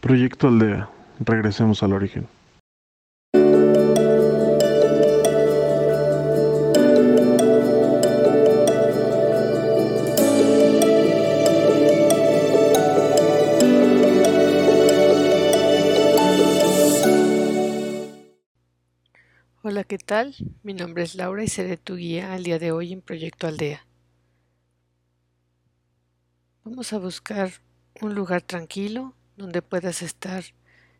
Proyecto 0.00 0.46
Aldea. 0.46 0.88
Regresemos 1.18 1.82
al 1.82 1.92
origen. 1.92 2.28
Hola, 19.62 19.82
¿qué 19.82 19.98
tal? 19.98 20.36
Mi 20.62 20.74
nombre 20.74 21.02
es 21.02 21.16
Laura 21.16 21.42
y 21.42 21.48
seré 21.48 21.76
tu 21.76 21.96
guía 21.96 22.32
al 22.34 22.44
día 22.44 22.60
de 22.60 22.70
hoy 22.70 22.92
en 22.92 23.02
Proyecto 23.02 23.48
Aldea. 23.48 23.84
Vamos 26.62 26.92
a 26.92 26.98
buscar 26.98 27.50
un 28.00 28.14
lugar 28.14 28.42
tranquilo 28.42 29.17
donde 29.38 29.62
puedas 29.62 30.02
estar 30.02 30.44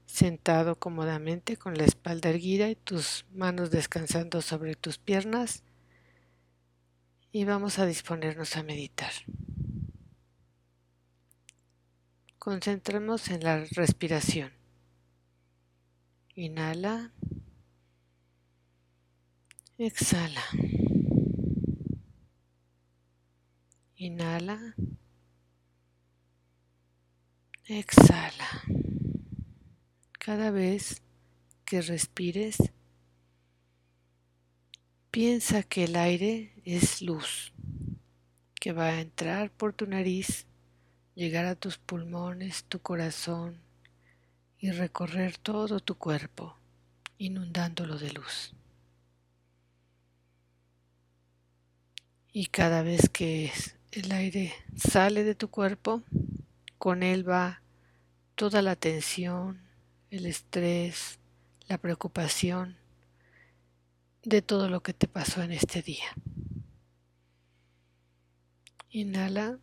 sentado 0.07 0.77
cómodamente 0.77 1.56
con 1.56 1.77
la 1.77 1.84
espalda 1.84 2.30
erguida 2.30 2.70
y 2.70 2.77
tus 2.77 3.27
manos 3.33 3.70
descansando 3.70 4.41
sobre 4.41 4.74
tus 4.74 4.97
piernas 4.97 5.64
y 7.30 7.45
vamos 7.45 7.78
a 7.78 7.84
disponernos 7.84 8.56
a 8.56 8.62
meditar. 8.62 9.12
Concentremos 12.38 13.28
en 13.28 13.45
la 13.45 13.64
respiración. 13.73 14.52
Inhala. 16.34 17.12
Exhala. 19.77 20.45
Inhala. 23.97 24.75
Exhala. 27.70 28.62
Cada 30.18 30.50
vez 30.50 31.02
que 31.66 31.82
respires, 31.82 32.56
piensa 35.10 35.62
que 35.62 35.84
el 35.84 35.97
aire 35.97 36.55
es 36.64 37.02
luz, 37.02 37.52
que 38.55 38.72
va 38.72 38.86
a 38.86 39.00
entrar 39.02 39.50
por 39.50 39.75
tu 39.75 39.86
nariz, 39.86 40.47
llegar 41.14 41.44
a 41.44 41.56
tus 41.56 41.77
pulmones, 41.77 42.64
tu 42.64 42.80
corazón 42.80 43.60
y 44.58 44.70
recorrer 44.70 45.36
todo 45.36 45.80
tu 45.80 45.98
cuerpo, 45.98 46.56
inundándolo 47.19 47.98
de 47.98 48.12
luz. 48.12 48.55
Y 52.32 52.47
cada 52.47 52.82
vez 52.82 53.10
que 53.10 53.53
el 53.92 54.10
aire 54.10 54.55
sale 54.75 55.22
de 55.22 55.34
tu 55.34 55.48
cuerpo, 55.48 56.03
con 56.79 57.03
él 57.03 57.29
va 57.29 57.61
toda 58.34 58.62
la 58.62 58.77
tensión, 58.77 59.61
el 60.11 60.27
estrés, 60.27 61.19
la 61.67 61.77
preocupación 61.79 62.77
de 64.23 64.43
todo 64.43 64.69
lo 64.69 64.83
que 64.83 64.95
te 64.95 65.09
pasó 65.09 65.43
en 65.43 65.53
este 65.53 65.83
día. 65.83 66.06
Inhala. 68.91 69.59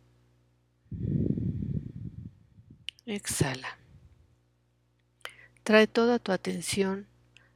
Exhala. 3.06 3.78
Trae 5.62 5.86
toda 5.86 6.18
tu 6.18 6.32
atención 6.32 7.06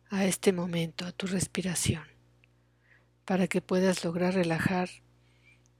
a 0.09 0.25
este 0.25 0.53
momento, 0.53 1.05
a 1.05 1.13
tu 1.13 1.27
respiración, 1.27 2.05
para 3.25 3.47
que 3.47 3.61
puedas 3.61 4.05
lograr 4.05 4.35
relajar 4.35 4.89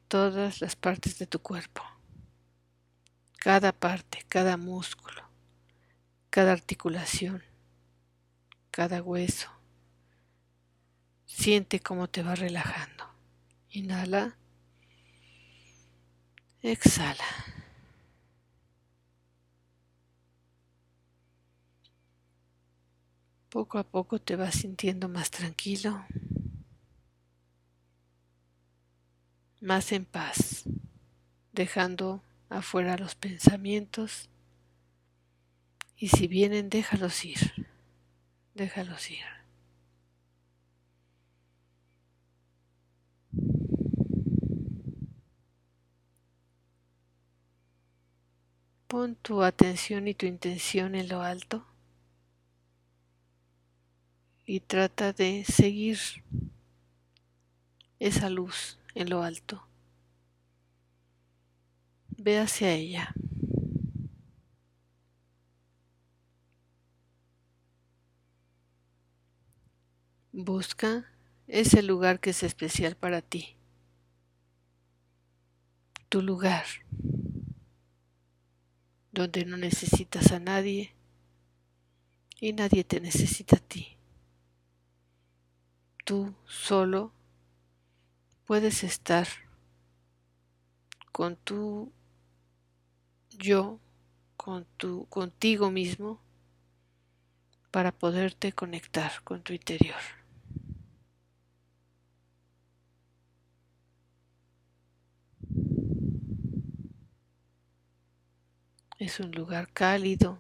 todas 0.07 0.61
las 0.61 0.77
partes 0.77 1.19
de 1.19 1.27
tu 1.27 1.41
cuerpo 1.41 1.83
cada 3.41 3.73
parte, 3.73 4.23
cada 4.29 4.59
músculo, 4.59 5.23
cada 6.29 6.53
articulación, 6.53 7.43
cada 8.71 9.03
hueso. 9.03 9.51
Siente 11.25 11.81
cómo 11.81 12.07
te 12.07 12.23
va 12.23 12.35
relajando. 12.35 13.07
Inhala. 13.71 14.37
Exhala. 16.61 17.25
Poco 23.49 23.79
a 23.79 23.85
poco 23.85 24.21
te 24.21 24.37
vas 24.37 24.55
sintiendo 24.55 25.09
más 25.09 25.31
tranquilo, 25.31 26.05
más 29.63 29.91
en 29.93 30.05
paz, 30.05 30.65
dejando 31.53 32.23
afuera 32.51 32.99
los 32.99 33.15
pensamientos 33.15 34.29
y 35.97 36.09
si 36.09 36.27
vienen 36.27 36.69
déjalos 36.69 37.25
ir, 37.25 37.69
déjalos 38.55 39.11
ir. 39.11 39.25
Pon 48.89 49.15
tu 49.15 49.45
atención 49.45 50.09
y 50.09 50.15
tu 50.15 50.27
intención 50.27 50.97
en 50.97 51.09
lo 51.09 51.23
alto 51.23 51.65
y 54.45 54.59
trata 54.59 55.13
de 55.13 55.45
seguir 55.45 55.99
esa 58.01 58.29
luz 58.29 58.79
en 58.97 59.09
lo 59.09 59.23
alto. 59.23 59.70
Ve 62.23 62.39
hacia 62.39 62.71
ella. 62.75 63.15
Busca 70.31 71.07
ese 71.47 71.83
lugar 71.83 72.21
que 72.21 72.31
es 72.31 72.43
especial 72.43 72.95
para 72.95 73.23
ti. 73.23 73.57
Tu 76.11 76.21
lugar 76.21 76.67
donde 79.13 79.47
no 79.47 79.57
necesitas 79.57 80.31
a 80.33 80.41
nadie 80.41 80.95
y 82.39 82.53
nadie 82.53 82.85
te 82.85 83.01
necesita 83.01 83.57
a 83.57 83.61
ti. 83.61 83.97
Tú 86.05 86.35
solo 86.45 87.15
puedes 88.45 88.85
estar 88.85 89.27
con 91.13 91.37
tu 91.37 91.91
yo 93.41 93.81
con 94.37 94.65
tu, 94.77 95.07
contigo 95.09 95.71
mismo 95.71 96.21
para 97.71 97.93
poderte 97.93 98.53
conectar 98.53 99.23
con 99.25 99.43
tu 99.43 99.53
interior. 99.53 100.01
Es 108.99 109.19
un 109.19 109.33
lugar 109.33 109.73
cálido, 109.73 110.39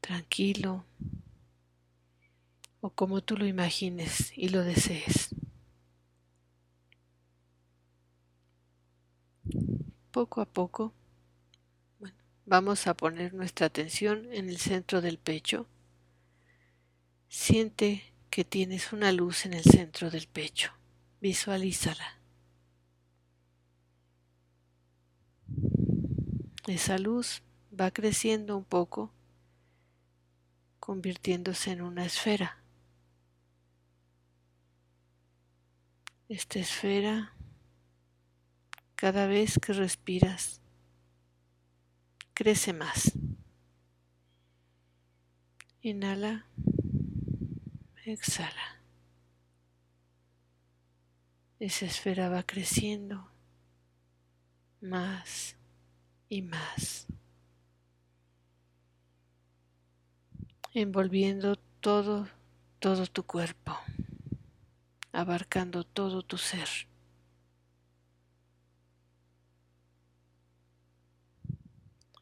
tranquilo, 0.00 0.84
o 2.80 2.90
como 2.90 3.20
tú 3.20 3.36
lo 3.36 3.46
imagines 3.46 4.32
y 4.36 4.48
lo 4.48 4.64
desees. 4.64 5.28
Poco 10.10 10.40
a 10.40 10.46
poco 10.46 10.92
Vamos 12.48 12.86
a 12.86 12.94
poner 12.94 13.34
nuestra 13.34 13.66
atención 13.66 14.32
en 14.32 14.48
el 14.48 14.58
centro 14.58 15.00
del 15.00 15.18
pecho. 15.18 15.66
Siente 17.28 18.14
que 18.30 18.44
tienes 18.44 18.92
una 18.92 19.10
luz 19.10 19.46
en 19.46 19.52
el 19.54 19.64
centro 19.64 20.12
del 20.12 20.28
pecho. 20.28 20.70
Visualízala. 21.20 22.20
Esa 26.68 26.98
luz 26.98 27.42
va 27.78 27.90
creciendo 27.90 28.56
un 28.56 28.64
poco, 28.64 29.12
convirtiéndose 30.78 31.72
en 31.72 31.82
una 31.82 32.06
esfera. 32.06 32.62
Esta 36.28 36.60
esfera, 36.60 37.34
cada 38.94 39.26
vez 39.26 39.58
que 39.58 39.72
respiras, 39.72 40.60
crece 42.36 42.74
más. 42.74 43.12
Inhala, 45.80 46.44
exhala. 48.04 48.82
Esa 51.58 51.86
esfera 51.86 52.28
va 52.28 52.42
creciendo 52.42 53.30
más 54.82 55.56
y 56.28 56.42
más, 56.42 57.06
envolviendo 60.74 61.56
todo, 61.80 62.28
todo 62.80 63.06
tu 63.06 63.22
cuerpo, 63.22 63.78
abarcando 65.10 65.84
todo 65.84 66.22
tu 66.22 66.36
ser. 66.36 66.68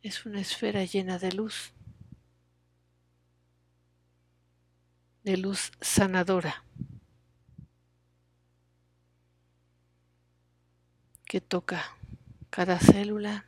Es 0.05 0.27
una 0.27 0.39
esfera 0.39 0.85
llena 0.85 1.19
de 1.19 1.33
luz, 1.33 1.73
de 5.23 5.39
luz 5.39 5.73
sanadora, 5.81 6.63
que 11.25 11.41
toca 11.41 11.97
cada 12.51 12.79
célula, 12.79 13.47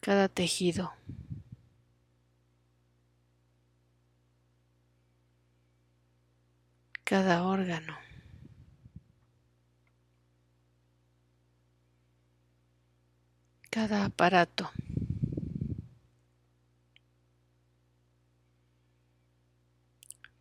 cada 0.00 0.28
tejido. 0.28 0.92
cada 7.04 7.42
órgano. 7.42 8.07
Cada 13.78 14.06
aparato. 14.06 14.72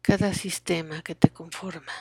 cada 0.01 0.33
sistema 0.33 1.03
que 1.03 1.13
te 1.13 1.29
conforma. 1.29 1.93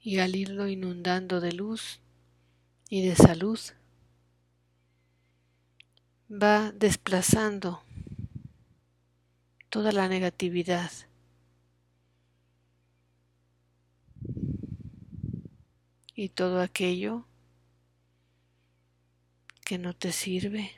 Y 0.00 0.18
al 0.18 0.34
irlo 0.34 0.66
inundando 0.66 1.40
de 1.40 1.52
luz 1.52 2.00
y 2.88 3.06
de 3.06 3.14
salud, 3.14 3.60
va 6.28 6.72
desplazando 6.72 7.84
toda 9.68 9.92
la 9.92 10.08
negatividad 10.08 10.90
y 16.18 16.30
todo 16.30 16.60
aquello 16.60 17.24
que 19.64 19.78
no 19.78 19.94
te 19.94 20.10
sirve, 20.10 20.72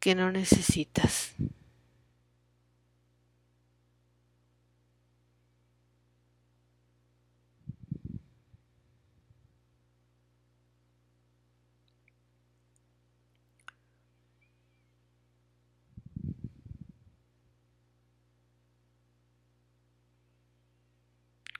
que 0.00 0.16
no 0.16 0.32
necesitas. 0.32 1.34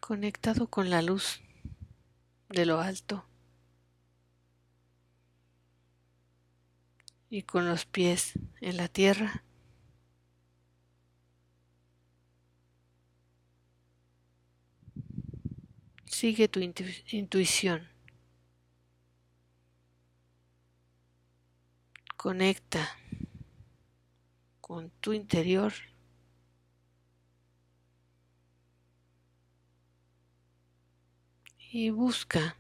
Conectado 0.09 0.69
con 0.69 0.89
la 0.89 1.03
luz 1.03 1.43
de 2.49 2.65
lo 2.65 2.81
alto 2.81 3.27
y 7.29 7.43
con 7.43 7.69
los 7.69 7.85
pies 7.85 8.33
en 8.63 8.79
la 8.79 8.89
tierra. 8.89 9.45
Sigue 16.07 16.49
tu 16.49 16.61
intuición. 17.11 17.87
Conecta 22.17 22.97
con 24.63 24.89
tu 24.89 25.13
interior 25.13 25.75
y 31.71 31.91
busca 31.91 32.57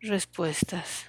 respuestas. 0.00 1.06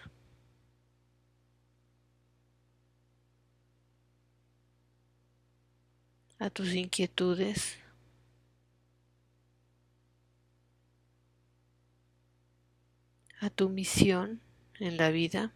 a 6.39 6.49
tus 6.49 6.73
inquietudes. 6.73 7.77
a 13.41 13.49
tu 13.49 13.69
misión 13.69 14.41
en 14.79 14.97
la 14.97 15.09
vida. 15.11 15.53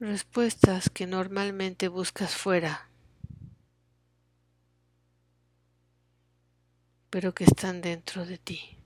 Respuestas 0.00 0.90
que 0.90 1.06
normalmente 1.06 1.88
buscas 1.88 2.34
fuera, 2.34 2.88
pero 7.10 7.34
que 7.34 7.44
están 7.44 7.80
dentro 7.80 8.24
de 8.24 8.38
ti. 8.38 8.77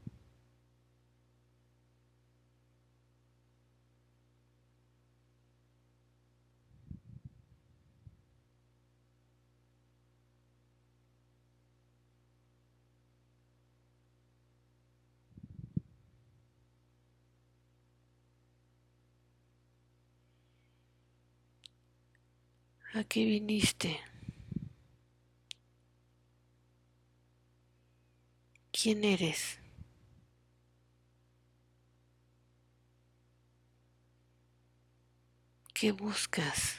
¿A 22.95 23.05
qué 23.05 23.25
viniste? 23.25 24.01
¿Quién 28.71 29.05
eres? 29.05 29.59
¿Qué 35.75 35.93
buscas? 35.93 36.77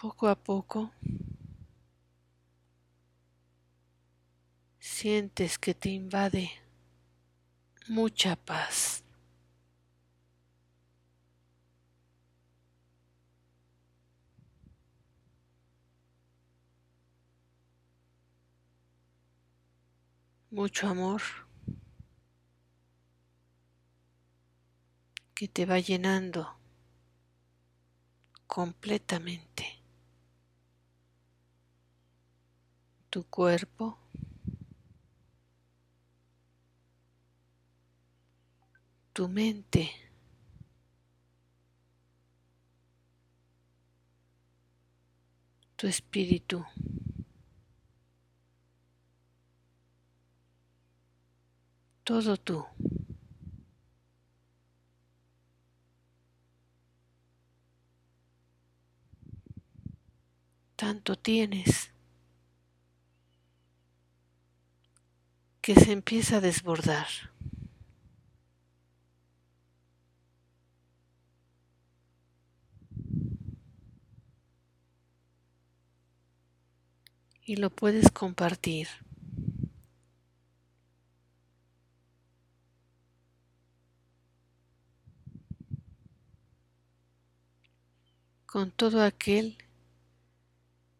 Poco 0.00 0.28
a 0.28 0.36
poco 0.36 0.92
sientes 4.78 5.58
que 5.58 5.74
te 5.74 5.88
invade 5.88 6.52
mucha 7.88 8.36
paz. 8.36 9.02
Mucho 20.52 20.86
amor 20.86 21.22
que 25.34 25.48
te 25.48 25.66
va 25.66 25.80
llenando 25.80 26.56
completamente. 28.46 29.77
Tu 33.10 33.24
cuerpo. 33.24 33.98
tu 39.12 39.26
mente. 39.28 39.90
tu 45.78 45.86
espíritu. 45.86 46.64
Todo 52.04 52.36
tú. 52.36 52.64
Tanto 60.76 61.16
tienes. 61.16 61.92
que 65.68 65.74
se 65.74 65.92
empieza 65.92 66.38
a 66.38 66.40
desbordar. 66.40 67.06
Y 77.44 77.56
lo 77.56 77.68
puedes 77.68 78.10
compartir. 78.10 78.88
con 88.46 88.70
todo 88.70 89.02
aquel 89.02 89.58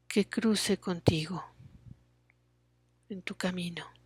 que 0.07 0.29
cruce 0.29 0.79
contigo 0.79 1.43
en 3.09 3.23
tu 3.23 3.35
camino. 3.35 3.98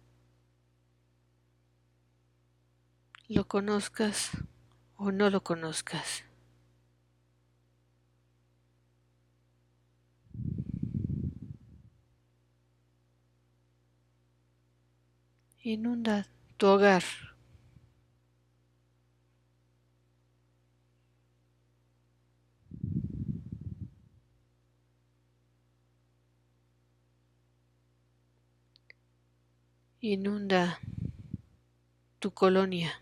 Lo 3.34 3.48
conozcas 3.48 4.32
o 4.98 5.10
no 5.10 5.30
lo 5.30 5.42
conozcas. 5.42 6.22
Inunda 15.62 16.26
tu 16.58 16.66
hogar. 16.66 17.04
Inunda 30.02 30.78
tu 32.18 32.30
colonia. 32.34 32.92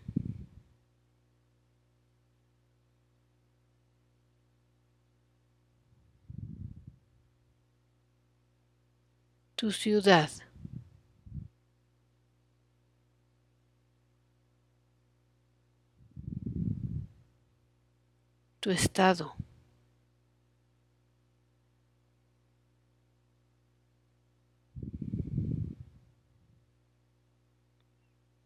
Tu 9.61 9.71
ciudad. 9.71 10.27
tu 18.59 18.71
estado. 18.71 19.35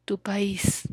tu 0.03 0.17
país. 0.17 0.83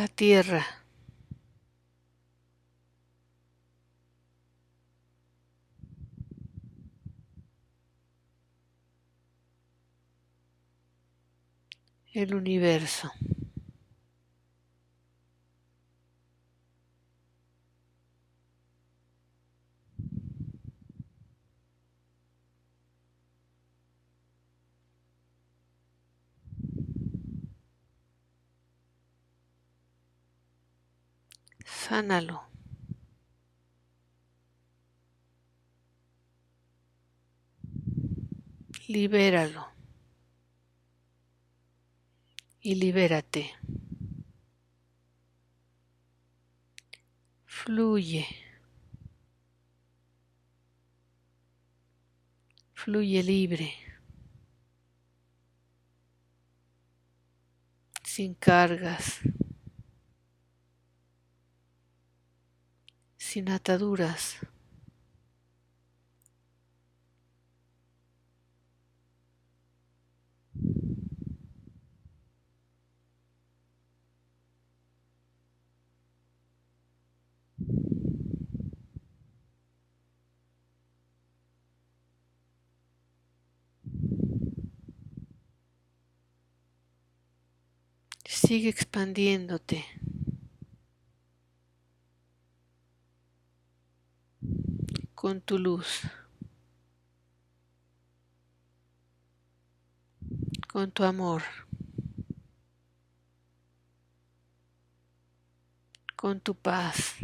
La 0.00 0.08
tierra. 0.08 0.66
El 12.14 12.34
universo. 12.34 13.12
Sánalo. 31.70 32.42
Libéralo. 38.88 39.68
Y 42.60 42.74
libérate. 42.74 43.52
Fluye. 47.46 48.26
Fluye 52.74 53.22
libre. 53.22 53.74
Sin 58.02 58.34
cargas. 58.34 59.20
Sin 63.30 63.48
ataduras. 63.48 64.40
Sigue 88.24 88.68
expandiéndote. 88.68 89.84
Con 95.20 95.42
tu 95.42 95.58
luz, 95.58 96.00
con 100.66 100.90
tu 100.92 101.04
amor, 101.04 101.42
con 106.16 106.40
tu 106.40 106.54
paz, 106.54 107.16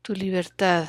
tu 0.00 0.14
libertad. 0.14 0.88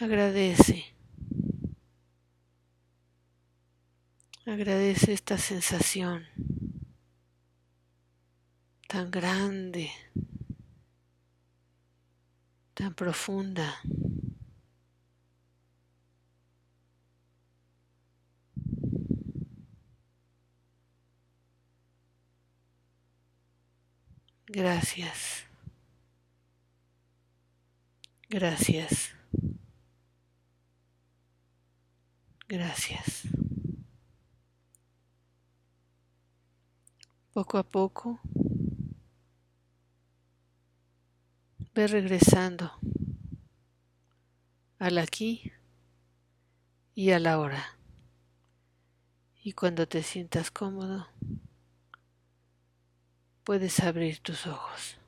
Agradece. 0.00 0.84
Agradece 4.46 5.12
esta 5.12 5.38
sensación 5.38 6.26
tan 8.88 9.10
grande, 9.10 9.90
tan 12.74 12.94
profunda. 12.94 13.80
Gracias. 24.46 25.46
Gracias. 28.28 29.14
Gracias. 32.46 33.22
Poco 37.32 37.58
a 37.58 37.62
poco, 37.64 38.20
ve 41.74 41.86
regresando 41.88 42.70
al 44.78 44.98
aquí 44.98 45.50
y 46.94 47.10
a 47.10 47.18
la 47.18 47.40
hora. 47.40 47.76
Y 49.42 49.52
cuando 49.52 49.88
te 49.88 50.02
sientas 50.02 50.50
cómodo, 50.50 51.08
puedes 53.42 53.80
abrir 53.80 54.20
tus 54.20 54.46
ojos. 54.46 54.98